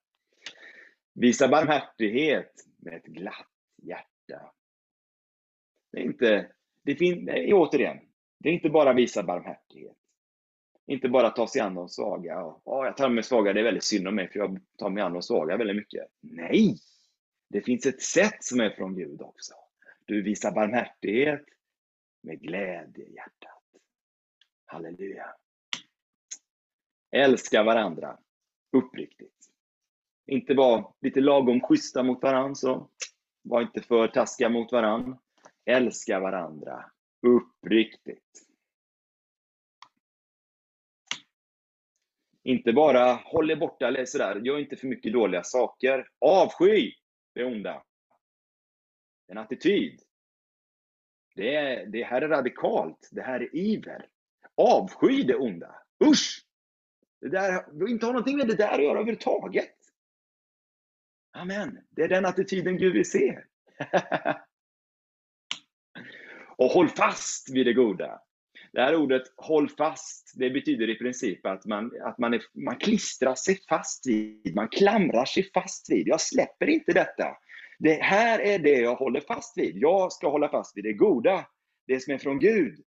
[1.15, 4.53] Visa barmhärtighet med ett glatt hjärta.
[5.93, 7.99] Det är inte, det fin, nej, återigen,
[8.39, 10.02] det är inte bara visa barmhärtighet.
[10.87, 12.33] Inte bara ta sig an de svaga.
[12.33, 15.03] Ja, jag tar mig svaga, det är väldigt synd om mig för jag tar mig
[15.03, 16.07] an de svaga väldigt mycket.
[16.21, 16.79] Nej!
[17.49, 19.55] Det finns ett sätt som är från Gud också.
[20.05, 21.45] Du visar barmhärtighet
[22.23, 23.63] med glädje i hjärtat.
[24.65, 25.35] Halleluja.
[27.11, 28.19] Älska varandra
[28.73, 29.49] uppriktigt.
[30.27, 32.89] Inte vara lite lagom schyssta mot varandra, så
[33.43, 35.19] var inte för taskiga mot varandra.
[35.65, 36.91] Älska varandra
[37.23, 38.42] uppriktigt.
[42.45, 46.09] Inte bara håll er borta eller sådär, gör inte för mycket dåliga saker.
[46.19, 46.93] Avsky
[47.35, 47.83] det onda.
[49.29, 50.01] En attityd.
[51.35, 53.09] Det, är, det här är radikalt.
[53.13, 54.09] Det här är iver.
[54.57, 55.75] Avsky det onda.
[56.05, 56.47] Usch!
[57.21, 59.77] Det där vill inte ha någonting med det där att göra överhuvudtaget.
[61.33, 61.79] Amen.
[61.91, 63.39] Det är den attityden Gud vill se.
[66.57, 68.21] Och håll fast vid det goda.
[68.73, 72.77] Det här ordet håll fast, det betyder i princip att man, att man, är, man
[72.77, 76.09] klistrar sig fast vid, man klamrar sig fast vid.
[76.09, 77.37] Jag släpper inte detta.
[77.79, 79.77] Det här är det jag håller fast vid.
[79.77, 81.47] Jag ska hålla fast vid det goda,
[81.87, 82.85] det som är från Gud.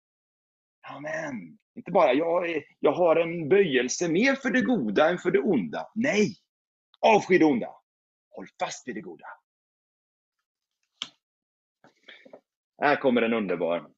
[0.88, 1.58] Amen.
[1.76, 5.39] Inte bara, jag, är, jag har en böjelse mer för det goda än för det
[5.39, 5.91] onda.
[5.96, 6.36] Nej!
[7.00, 7.70] Avsky det onda.
[8.30, 9.26] Håll fast vid det goda.
[12.82, 13.89] Här kommer en underbar.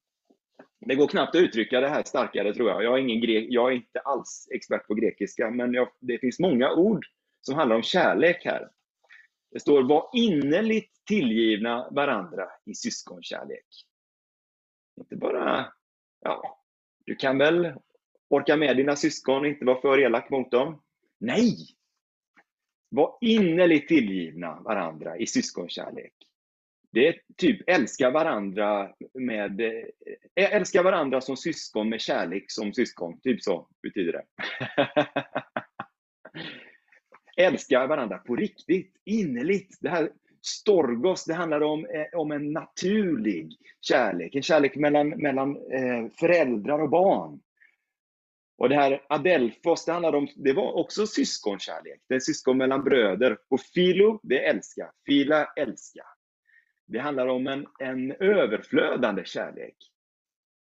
[0.80, 2.84] Det går knappt att uttrycka det här starkare tror jag.
[2.84, 6.38] Jag är, ingen grek, jag är inte alls expert på grekiska, men jag, det finns
[6.38, 7.06] många ord
[7.40, 8.68] som handlar om kärlek här.
[9.50, 13.66] Det står var innerligt tillgivna varandra i syskonkärlek.
[15.00, 15.72] Inte bara,
[16.20, 16.64] ja,
[17.04, 17.72] du kan väl
[18.28, 20.82] orka med dina syskon och inte vara för elak mot dem?
[21.18, 21.56] Nej!
[22.88, 26.14] Var innerligt tillgivna varandra i syskonkärlek.
[26.94, 33.20] Det är typ älska varandra med eh, älska varandra som syskon med kärlek som syskon.
[33.20, 34.24] Typ så betyder det.
[37.44, 39.78] älska varandra på riktigt, innerligt.
[39.80, 40.10] Det här
[40.42, 44.34] storgos, det handlar om, eh, om en naturlig kärlek.
[44.34, 47.40] En kärlek mellan, mellan eh, föräldrar och barn.
[48.58, 52.00] Och det här adelfos, det handlar om, det var också syskonkärlek.
[52.08, 53.38] Det är syskon mellan bröder.
[53.50, 54.90] Och filo, det är älska.
[55.06, 56.04] Fila, älska.
[56.86, 59.76] Det handlar om en, en överflödande kärlek.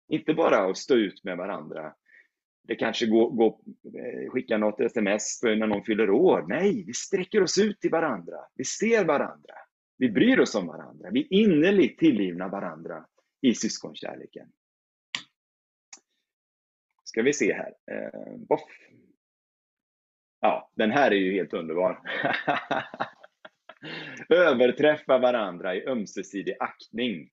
[0.08, 1.94] Inte bara att stå ut med varandra.
[2.62, 6.44] Det kanske går, går eh, skicka något sms när någon fyller år.
[6.48, 8.36] Nej, vi sträcker oss ut till varandra.
[8.54, 9.54] Vi ser varandra.
[9.96, 11.10] Vi bryr oss om varandra.
[11.10, 13.06] Vi är innerligt tillgivna varandra
[13.40, 14.48] i syskonkärleken.
[17.04, 17.74] Ska vi se här.
[17.90, 18.70] Eh, boff.
[20.40, 22.00] Ja, den här är ju helt underbar.
[24.28, 27.30] Överträffa varandra i ömsesidig aktning.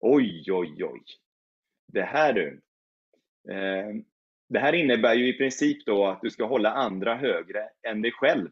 [0.00, 1.02] Oj, oj, oj.
[1.86, 2.60] Det här du.
[3.52, 4.04] Ehm,
[4.48, 8.12] det här innebär ju i princip då att du ska hålla andra högre än dig
[8.12, 8.48] själv.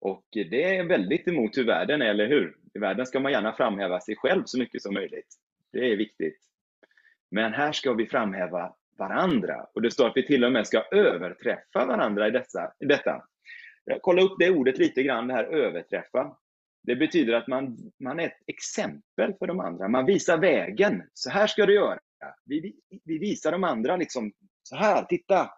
[0.00, 2.56] Och det är väldigt emot hur världen är, eller hur?
[2.74, 5.34] I världen ska man gärna framhäva sig själv så mycket som möjligt.
[5.72, 6.38] Det är viktigt.
[7.30, 9.66] Men här ska vi framhäva varandra.
[9.74, 13.24] Och det står att vi till och med ska överträffa varandra i, dessa, i detta.
[14.00, 16.36] Kolla upp det ordet lite grann, det här överträffa.
[16.82, 19.88] Det betyder att man, man är ett exempel för de andra.
[19.88, 21.02] Man visar vägen.
[21.14, 21.98] Så här ska du göra.
[22.44, 22.74] Vi,
[23.04, 24.32] vi visar de andra liksom,
[24.62, 25.50] så här, titta.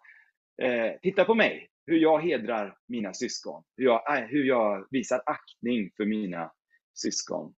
[0.63, 3.65] Eh, titta på mig, hur jag hedrar mina syskon.
[3.77, 6.53] Hur jag, eh, hur jag visar aktning för mina
[6.95, 7.55] syskon.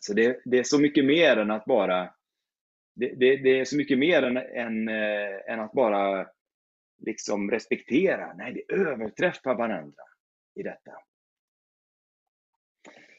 [0.00, 2.10] Så det, det, är så mycket mer än att bara
[2.94, 6.26] det, det, det är så mycket mer än, än, äh, än att bara
[6.98, 8.34] liksom respektera.
[8.34, 10.02] Nej, vi överträffar varandra
[10.54, 10.92] i detta.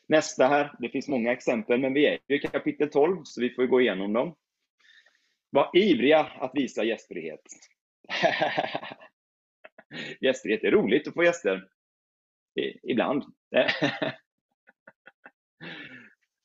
[0.07, 3.65] Nästa här, det finns många exempel, men vi är i kapitel 12, så vi får
[3.65, 4.35] gå igenom dem.
[5.49, 7.41] Var ivriga att visa gästfrihet.
[10.21, 11.67] gästfrihet, det är roligt att få gäster.
[12.83, 13.23] Ibland.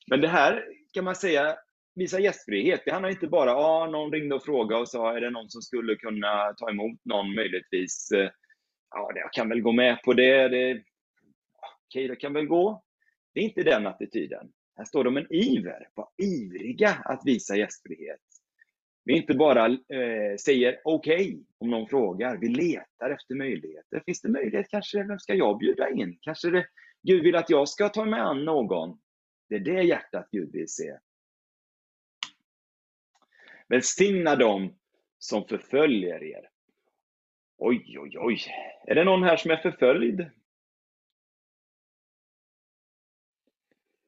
[0.07, 1.59] men det här kan man säga
[1.95, 2.83] visa gästfrihet.
[2.85, 5.51] Det handlar inte bara om ah, någon ringde och frågade och sa, är det någon
[5.51, 8.11] som skulle kunna ta emot någon möjligtvis?
[8.11, 8.31] Eh,
[8.91, 10.49] ja, jag kan väl gå med på det.
[10.49, 10.85] det Okej,
[12.05, 12.83] okay, det kan väl gå.
[13.35, 14.53] Det är inte den attityden.
[14.77, 15.89] Här står de en iver.
[15.95, 18.21] Var ivriga att visa gästfrihet.
[19.05, 22.37] Vi inte bara eh, säger okej okay, om någon frågar.
[22.37, 24.03] Vi letar efter möjligheter.
[24.07, 26.19] Finns det möjlighet kanske, vem ska jag bjuda in?
[26.21, 26.67] Kanske det,
[27.03, 28.99] Gud vill att jag ska ta mig an någon.
[29.49, 30.99] Det är det hjärtat Gud vill se.
[33.71, 34.75] Välsigna dem
[35.19, 36.49] som förföljer er.
[37.59, 38.39] Oj, oj, oj.
[38.87, 40.31] Är det någon här som är förföljd?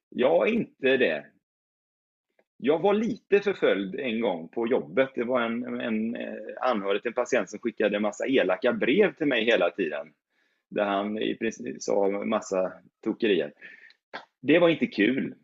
[0.09, 1.25] Jag är inte det.
[2.57, 5.09] Jag var lite förföljd en gång på jobbet.
[5.15, 9.15] Det var en, en eh, anhörig till en patient som skickade en massa elaka brev
[9.15, 10.13] till mig hela tiden.
[10.69, 13.53] Där han i princip sa massa tokerier.
[14.41, 15.35] Det var inte kul.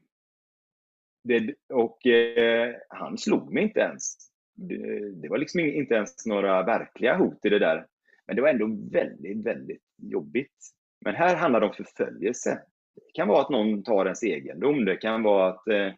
[1.23, 4.17] Det, och eh, han slog mig inte ens.
[4.55, 7.87] Det, det, var liksom inte ens några verkliga hot i det där.
[8.27, 10.57] Men det var ändå väldigt, väldigt jobbigt.
[11.01, 12.61] Men här handlar det om förföljelse.
[12.95, 14.85] Det kan vara att någon tar ens egendom.
[14.85, 15.93] Det kan vara att eh,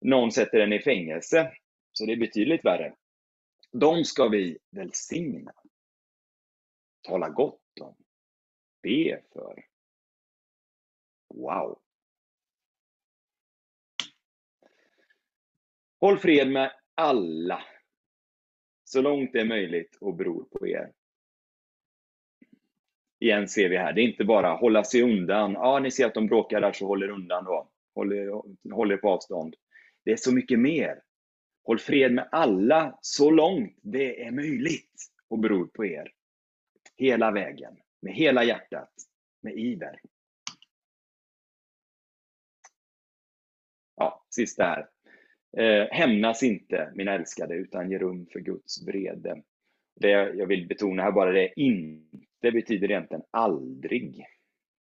[0.00, 1.52] någon sätter en i fängelse.
[1.92, 2.94] Så det är betydligt värre.
[3.72, 5.52] De ska vi välsigna.
[7.02, 7.96] Tala gott om.
[8.82, 9.64] Be för.
[11.34, 11.78] Wow!
[16.06, 17.64] Håll fred med alla,
[18.84, 20.92] så långt det är möjligt och beror på er.
[23.20, 25.52] Igen ser vi här, det är inte bara hålla sig undan.
[25.52, 27.70] Ja, ni ser att de bråkar där, så håller undan då.
[27.94, 28.42] Håller,
[28.72, 29.56] håller på avstånd.
[30.04, 31.02] Det är så mycket mer.
[31.64, 36.12] Håll fred med alla så långt det är möjligt och beror på er.
[36.96, 38.92] Hela vägen, med hela hjärtat,
[39.42, 40.00] med iver.
[43.96, 44.95] Ja, sista här.
[45.58, 49.42] Eh, hämnas inte, mina älskade, utan ge rum för Guds vrede.
[50.00, 54.24] Det jag vill betona här bara, det inte betyder egentligen aldrig.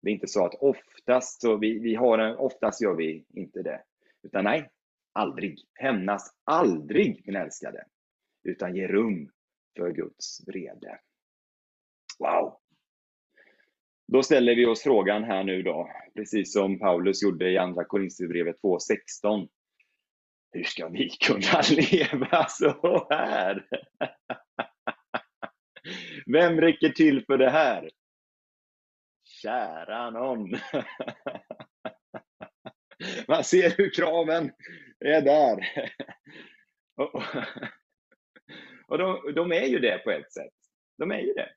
[0.02, 3.62] Det är inte så att oftast, så vi, vi har en, oftast gör vi inte
[3.62, 3.82] det.
[4.22, 4.70] Utan nej,
[5.12, 5.58] aldrig.
[5.74, 7.84] Hämnas aldrig, min älskade.
[8.44, 9.30] Utan ge rum
[9.76, 10.98] för Guds vrede.
[12.18, 12.56] Wow!
[14.06, 18.56] Då ställer vi oss frågan här nu då, precis som Paulus gjorde i Andra Korinthierbrevet
[18.62, 19.48] 2.16.
[20.52, 23.66] Hur ska vi kunna leva så här?
[26.26, 27.90] Vem räcker till för det här?
[29.24, 30.50] Kära någon.
[33.28, 34.52] Man ser hur kraven
[34.98, 35.68] är där.
[38.86, 40.54] Och de, de är ju det på ett sätt.
[40.98, 41.48] De är ju det.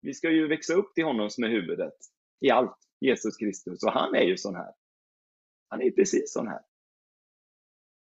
[0.00, 1.94] Vi ska ju växa upp till honom som är huvudet
[2.40, 3.82] i allt, Jesus Kristus.
[3.82, 4.72] Och han är ju sån här.
[5.68, 6.60] Han är ju precis sån här.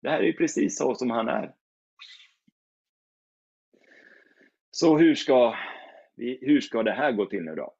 [0.02, 1.54] Det här är ju precis så som han är.
[4.72, 5.56] Så hur ska,
[6.18, 7.76] hur ska det här gå till nu då?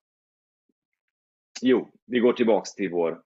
[1.62, 3.24] Jo, vi går tillbaks till vår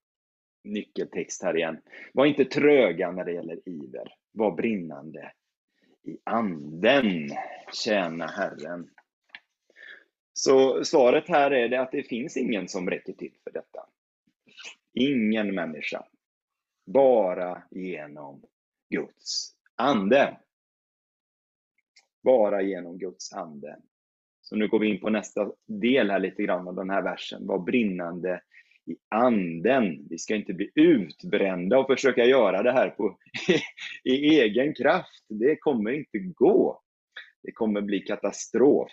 [0.64, 1.82] nyckeltext här igen.
[2.14, 4.16] Var inte tröga när det gäller iver.
[4.32, 5.34] Var brinnande
[6.04, 7.30] i anden.
[7.74, 8.90] Tjäna Herren.
[10.34, 13.86] Så svaret här är det att det finns ingen som räcker till för detta.
[14.94, 16.06] Ingen människa.
[16.86, 18.44] Bara genom
[18.94, 20.38] Guds ande.
[22.24, 23.78] Bara genom Guds ande.
[24.42, 27.48] Så nu går vi in på nästa del här lite grann av den här versen.
[27.48, 28.42] Var brinnande
[28.86, 30.08] i anden.
[30.10, 33.18] Vi ska inte bli utbrända och försöka göra det här på,
[34.04, 35.26] i egen kraft.
[35.30, 36.82] Det kommer inte gå.
[37.44, 38.92] Det kommer bli katastrof.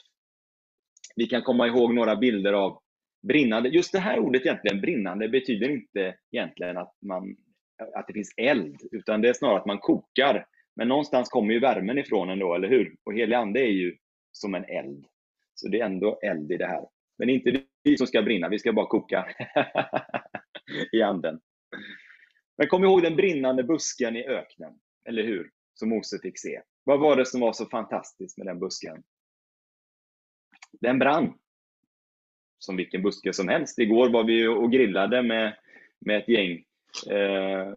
[1.17, 2.83] Vi kan komma ihåg några bilder av
[3.23, 3.69] brinnande.
[3.69, 7.37] Just det här ordet egentligen, brinnande, betyder inte egentligen att, man,
[7.95, 10.47] att det finns eld, utan det är snarare att man kokar.
[10.77, 12.97] Men någonstans kommer ju värmen ifrån ändå, eller hur?
[13.05, 13.97] Och helig ande är ju
[14.33, 15.07] som en eld.
[15.55, 16.87] Så det är ändå eld i det här.
[17.19, 19.27] Men det är inte vi som ska brinna, vi ska bara koka
[20.93, 21.41] i anden.
[22.59, 24.79] Men kom ihåg den brinnande busken i öknen,
[25.09, 25.51] eller hur?
[25.75, 26.63] Som Mose fick se.
[26.85, 29.03] Vad var det som var så fantastiskt med den busken?
[30.81, 31.39] Den brann.
[32.59, 33.79] Som vilken buske som helst.
[33.79, 35.57] Igår var vi och grillade med,
[35.99, 36.65] med ett gäng
[37.11, 37.73] eh,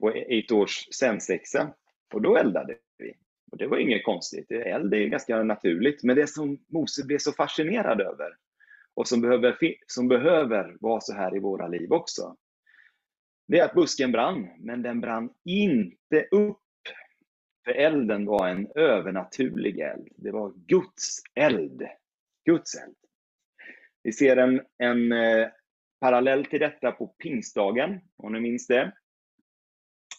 [0.00, 1.74] på e- ett års svensexa.
[2.14, 3.14] Och då eldade vi.
[3.52, 4.50] Och det var inget konstigt.
[4.50, 6.02] Eld är ganska naturligt.
[6.02, 8.36] Men det som Mose blev så fascinerad över
[8.94, 9.56] och som behöver,
[9.86, 12.36] som behöver vara så här i våra liv också.
[13.48, 16.58] Det är att busken brann, men den brann inte upp.
[17.64, 20.08] För elden var en övernaturlig eld.
[20.16, 21.82] Det var Guds eld.
[22.44, 22.96] Guds eld.
[24.02, 25.48] Vi ser en, en eh,
[26.00, 28.92] Parallellt parallell till detta på pingstdagen, om ni minns det.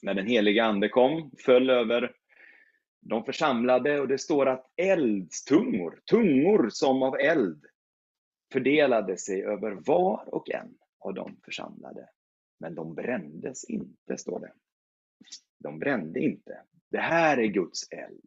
[0.02, 2.16] När den heliga Ande kom, föll över
[3.02, 7.66] de församlade och det står att eldstungor, tungor som av eld,
[8.52, 12.10] fördelade sig över var och en av de församlade.
[12.60, 14.54] Men de brändes inte, står det.
[15.60, 16.62] de brände inte.
[16.92, 18.26] Det här är Guds eld.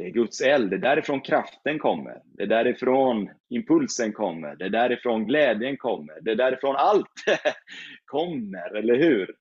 [0.00, 2.22] Det är Guds eld, det är därifrån kraften kommer.
[2.24, 4.56] Det är därifrån impulsen kommer.
[4.56, 6.20] Det är därifrån glädjen kommer.
[6.20, 7.12] Det är därifrån allt
[8.04, 9.36] kommer, eller hur?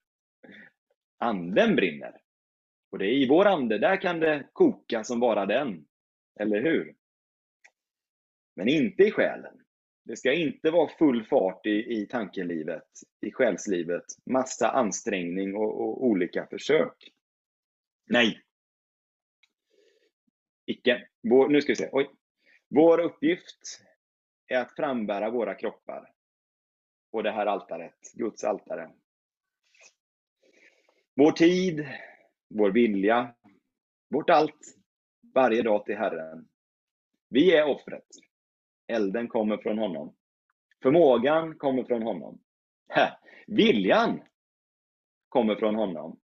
[1.18, 2.16] Anden brinner.
[2.91, 5.86] Och det är i vår ande, där kan det koka som bara den.
[6.39, 6.95] Eller hur?
[8.55, 9.60] Men inte i själen.
[10.05, 12.88] Det ska inte vara full fart i, i tankelivet,
[13.22, 17.12] i själslivet, massa ansträngning och, och olika försök.
[18.07, 18.41] Nej.
[20.70, 21.07] Icke.
[21.22, 21.89] Vår, nu ska vi se.
[21.91, 22.09] Oj.
[22.67, 23.82] Vår uppgift
[24.47, 26.11] är att frambära våra kroppar
[27.11, 28.91] på det här altaret, Guds altare.
[31.15, 31.88] Vår tid,
[32.49, 33.36] vår vilja,
[34.09, 34.76] vårt allt,
[35.34, 36.47] varje dag till Herren.
[37.30, 38.07] Vi är offret.
[38.88, 40.15] Elden kommer från honom.
[40.82, 42.39] Förmågan kommer från honom.
[43.47, 44.22] Viljan
[45.30, 46.20] kommer från honom.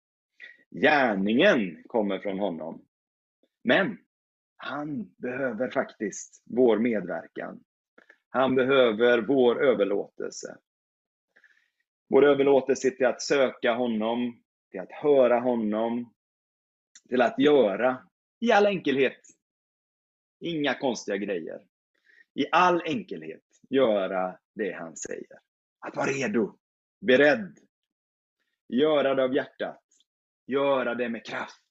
[0.71, 2.85] Gärningen kommer från honom.
[3.63, 4.04] Men
[4.57, 7.61] han behöver faktiskt vår medverkan.
[8.29, 10.57] Han behöver vår överlåtelse.
[12.09, 16.15] Vår överlåtelse till att söka honom, till att höra honom,
[17.09, 18.07] till att göra
[18.41, 19.21] i all enkelhet.
[20.41, 21.61] Inga konstiga grejer.
[22.35, 25.39] I all enkelhet göra det han säger.
[25.79, 26.59] Att vara redo,
[27.01, 27.59] beredd.
[28.69, 29.83] Göra det av hjärtat.
[30.47, 31.63] Göra det med kraft.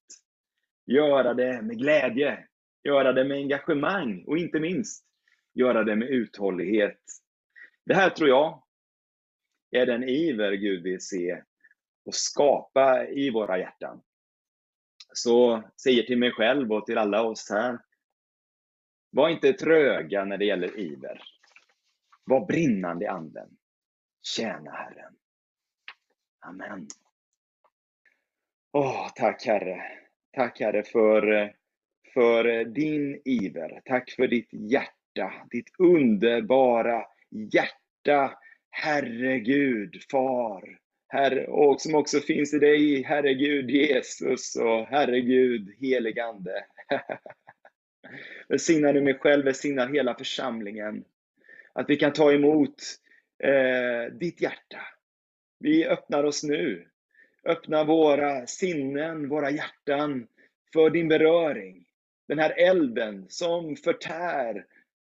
[0.85, 2.47] Göra det med glädje.
[2.83, 5.05] Göra det med engagemang och inte minst
[5.53, 6.99] göra det med uthållighet.
[7.85, 8.63] Det här tror jag
[9.71, 11.43] är den iver Gud vill se
[12.05, 14.01] och skapa i våra hjärtan.
[15.13, 17.79] Så säger till mig själv och till alla oss här,
[19.09, 21.21] var inte tröga när det gäller iver.
[22.23, 23.57] Var brinnande i anden.
[24.21, 25.15] Tjäna Herren.
[26.39, 26.87] Amen.
[28.71, 29.81] Åh, tack Herre.
[30.31, 31.49] Tack Herre för, eh,
[32.13, 33.81] för eh, din iver.
[33.85, 38.37] Tack för ditt hjärta, ditt underbara hjärta.
[38.69, 40.77] Herregud, Far.
[41.07, 46.65] Herre, och som också finns i dig, Herregud Jesus och Herregud heligande.
[48.49, 51.03] Välsigna nu mig själv, välsigna hela församlingen.
[51.73, 52.75] Att vi kan ta emot
[53.43, 54.81] eh, ditt hjärta.
[55.59, 56.87] Vi öppnar oss nu.
[57.45, 60.27] Öppna våra sinnen, våra hjärtan
[60.73, 61.85] för din beröring.
[62.33, 64.65] Den här elden som förtär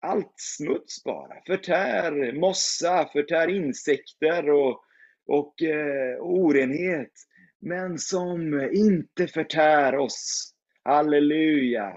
[0.02, 1.42] allt smuts bara.
[1.48, 4.84] Förtär mossa, förtär insekter och,
[5.28, 7.12] och eh, orenhet.
[7.60, 10.54] Men som inte förtär oss.
[10.84, 11.94] Halleluja!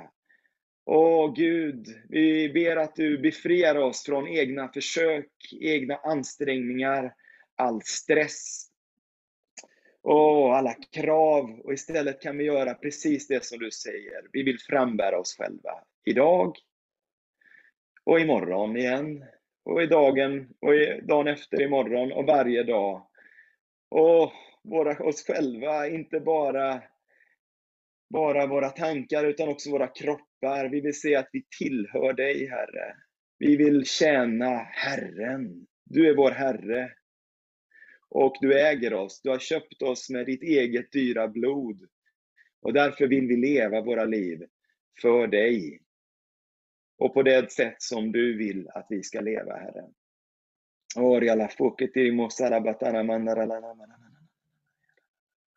[0.86, 7.14] Åh Gud, vi ber att du befriar oss från egna försök, egna ansträngningar,
[7.56, 8.69] all stress,
[10.12, 11.60] och alla krav.
[11.64, 14.28] Och istället kan vi göra precis det som du säger.
[14.32, 15.84] Vi vill frambära oss själva.
[16.04, 16.56] Idag
[18.04, 19.24] och imorgon igen.
[19.64, 23.06] Och i dagen och i dagen efter imorgon och varje dag.
[23.90, 24.32] Och
[24.62, 26.82] våra, oss själva, inte bara,
[28.12, 30.68] bara våra tankar utan också våra kroppar.
[30.68, 32.96] Vi vill se att vi tillhör dig, Herre.
[33.38, 35.66] Vi vill tjäna Herren.
[35.84, 36.92] Du är vår Herre.
[38.10, 39.20] Och du äger oss.
[39.22, 41.88] Du har köpt oss med ditt eget dyra blod.
[42.62, 44.46] Och därför vill vi leva våra liv
[45.02, 45.82] för dig.
[46.98, 49.84] Och på det sätt som du vill att vi ska leva, Herre.
[50.96, 53.46] Ori alla fuket i mosara batana mandara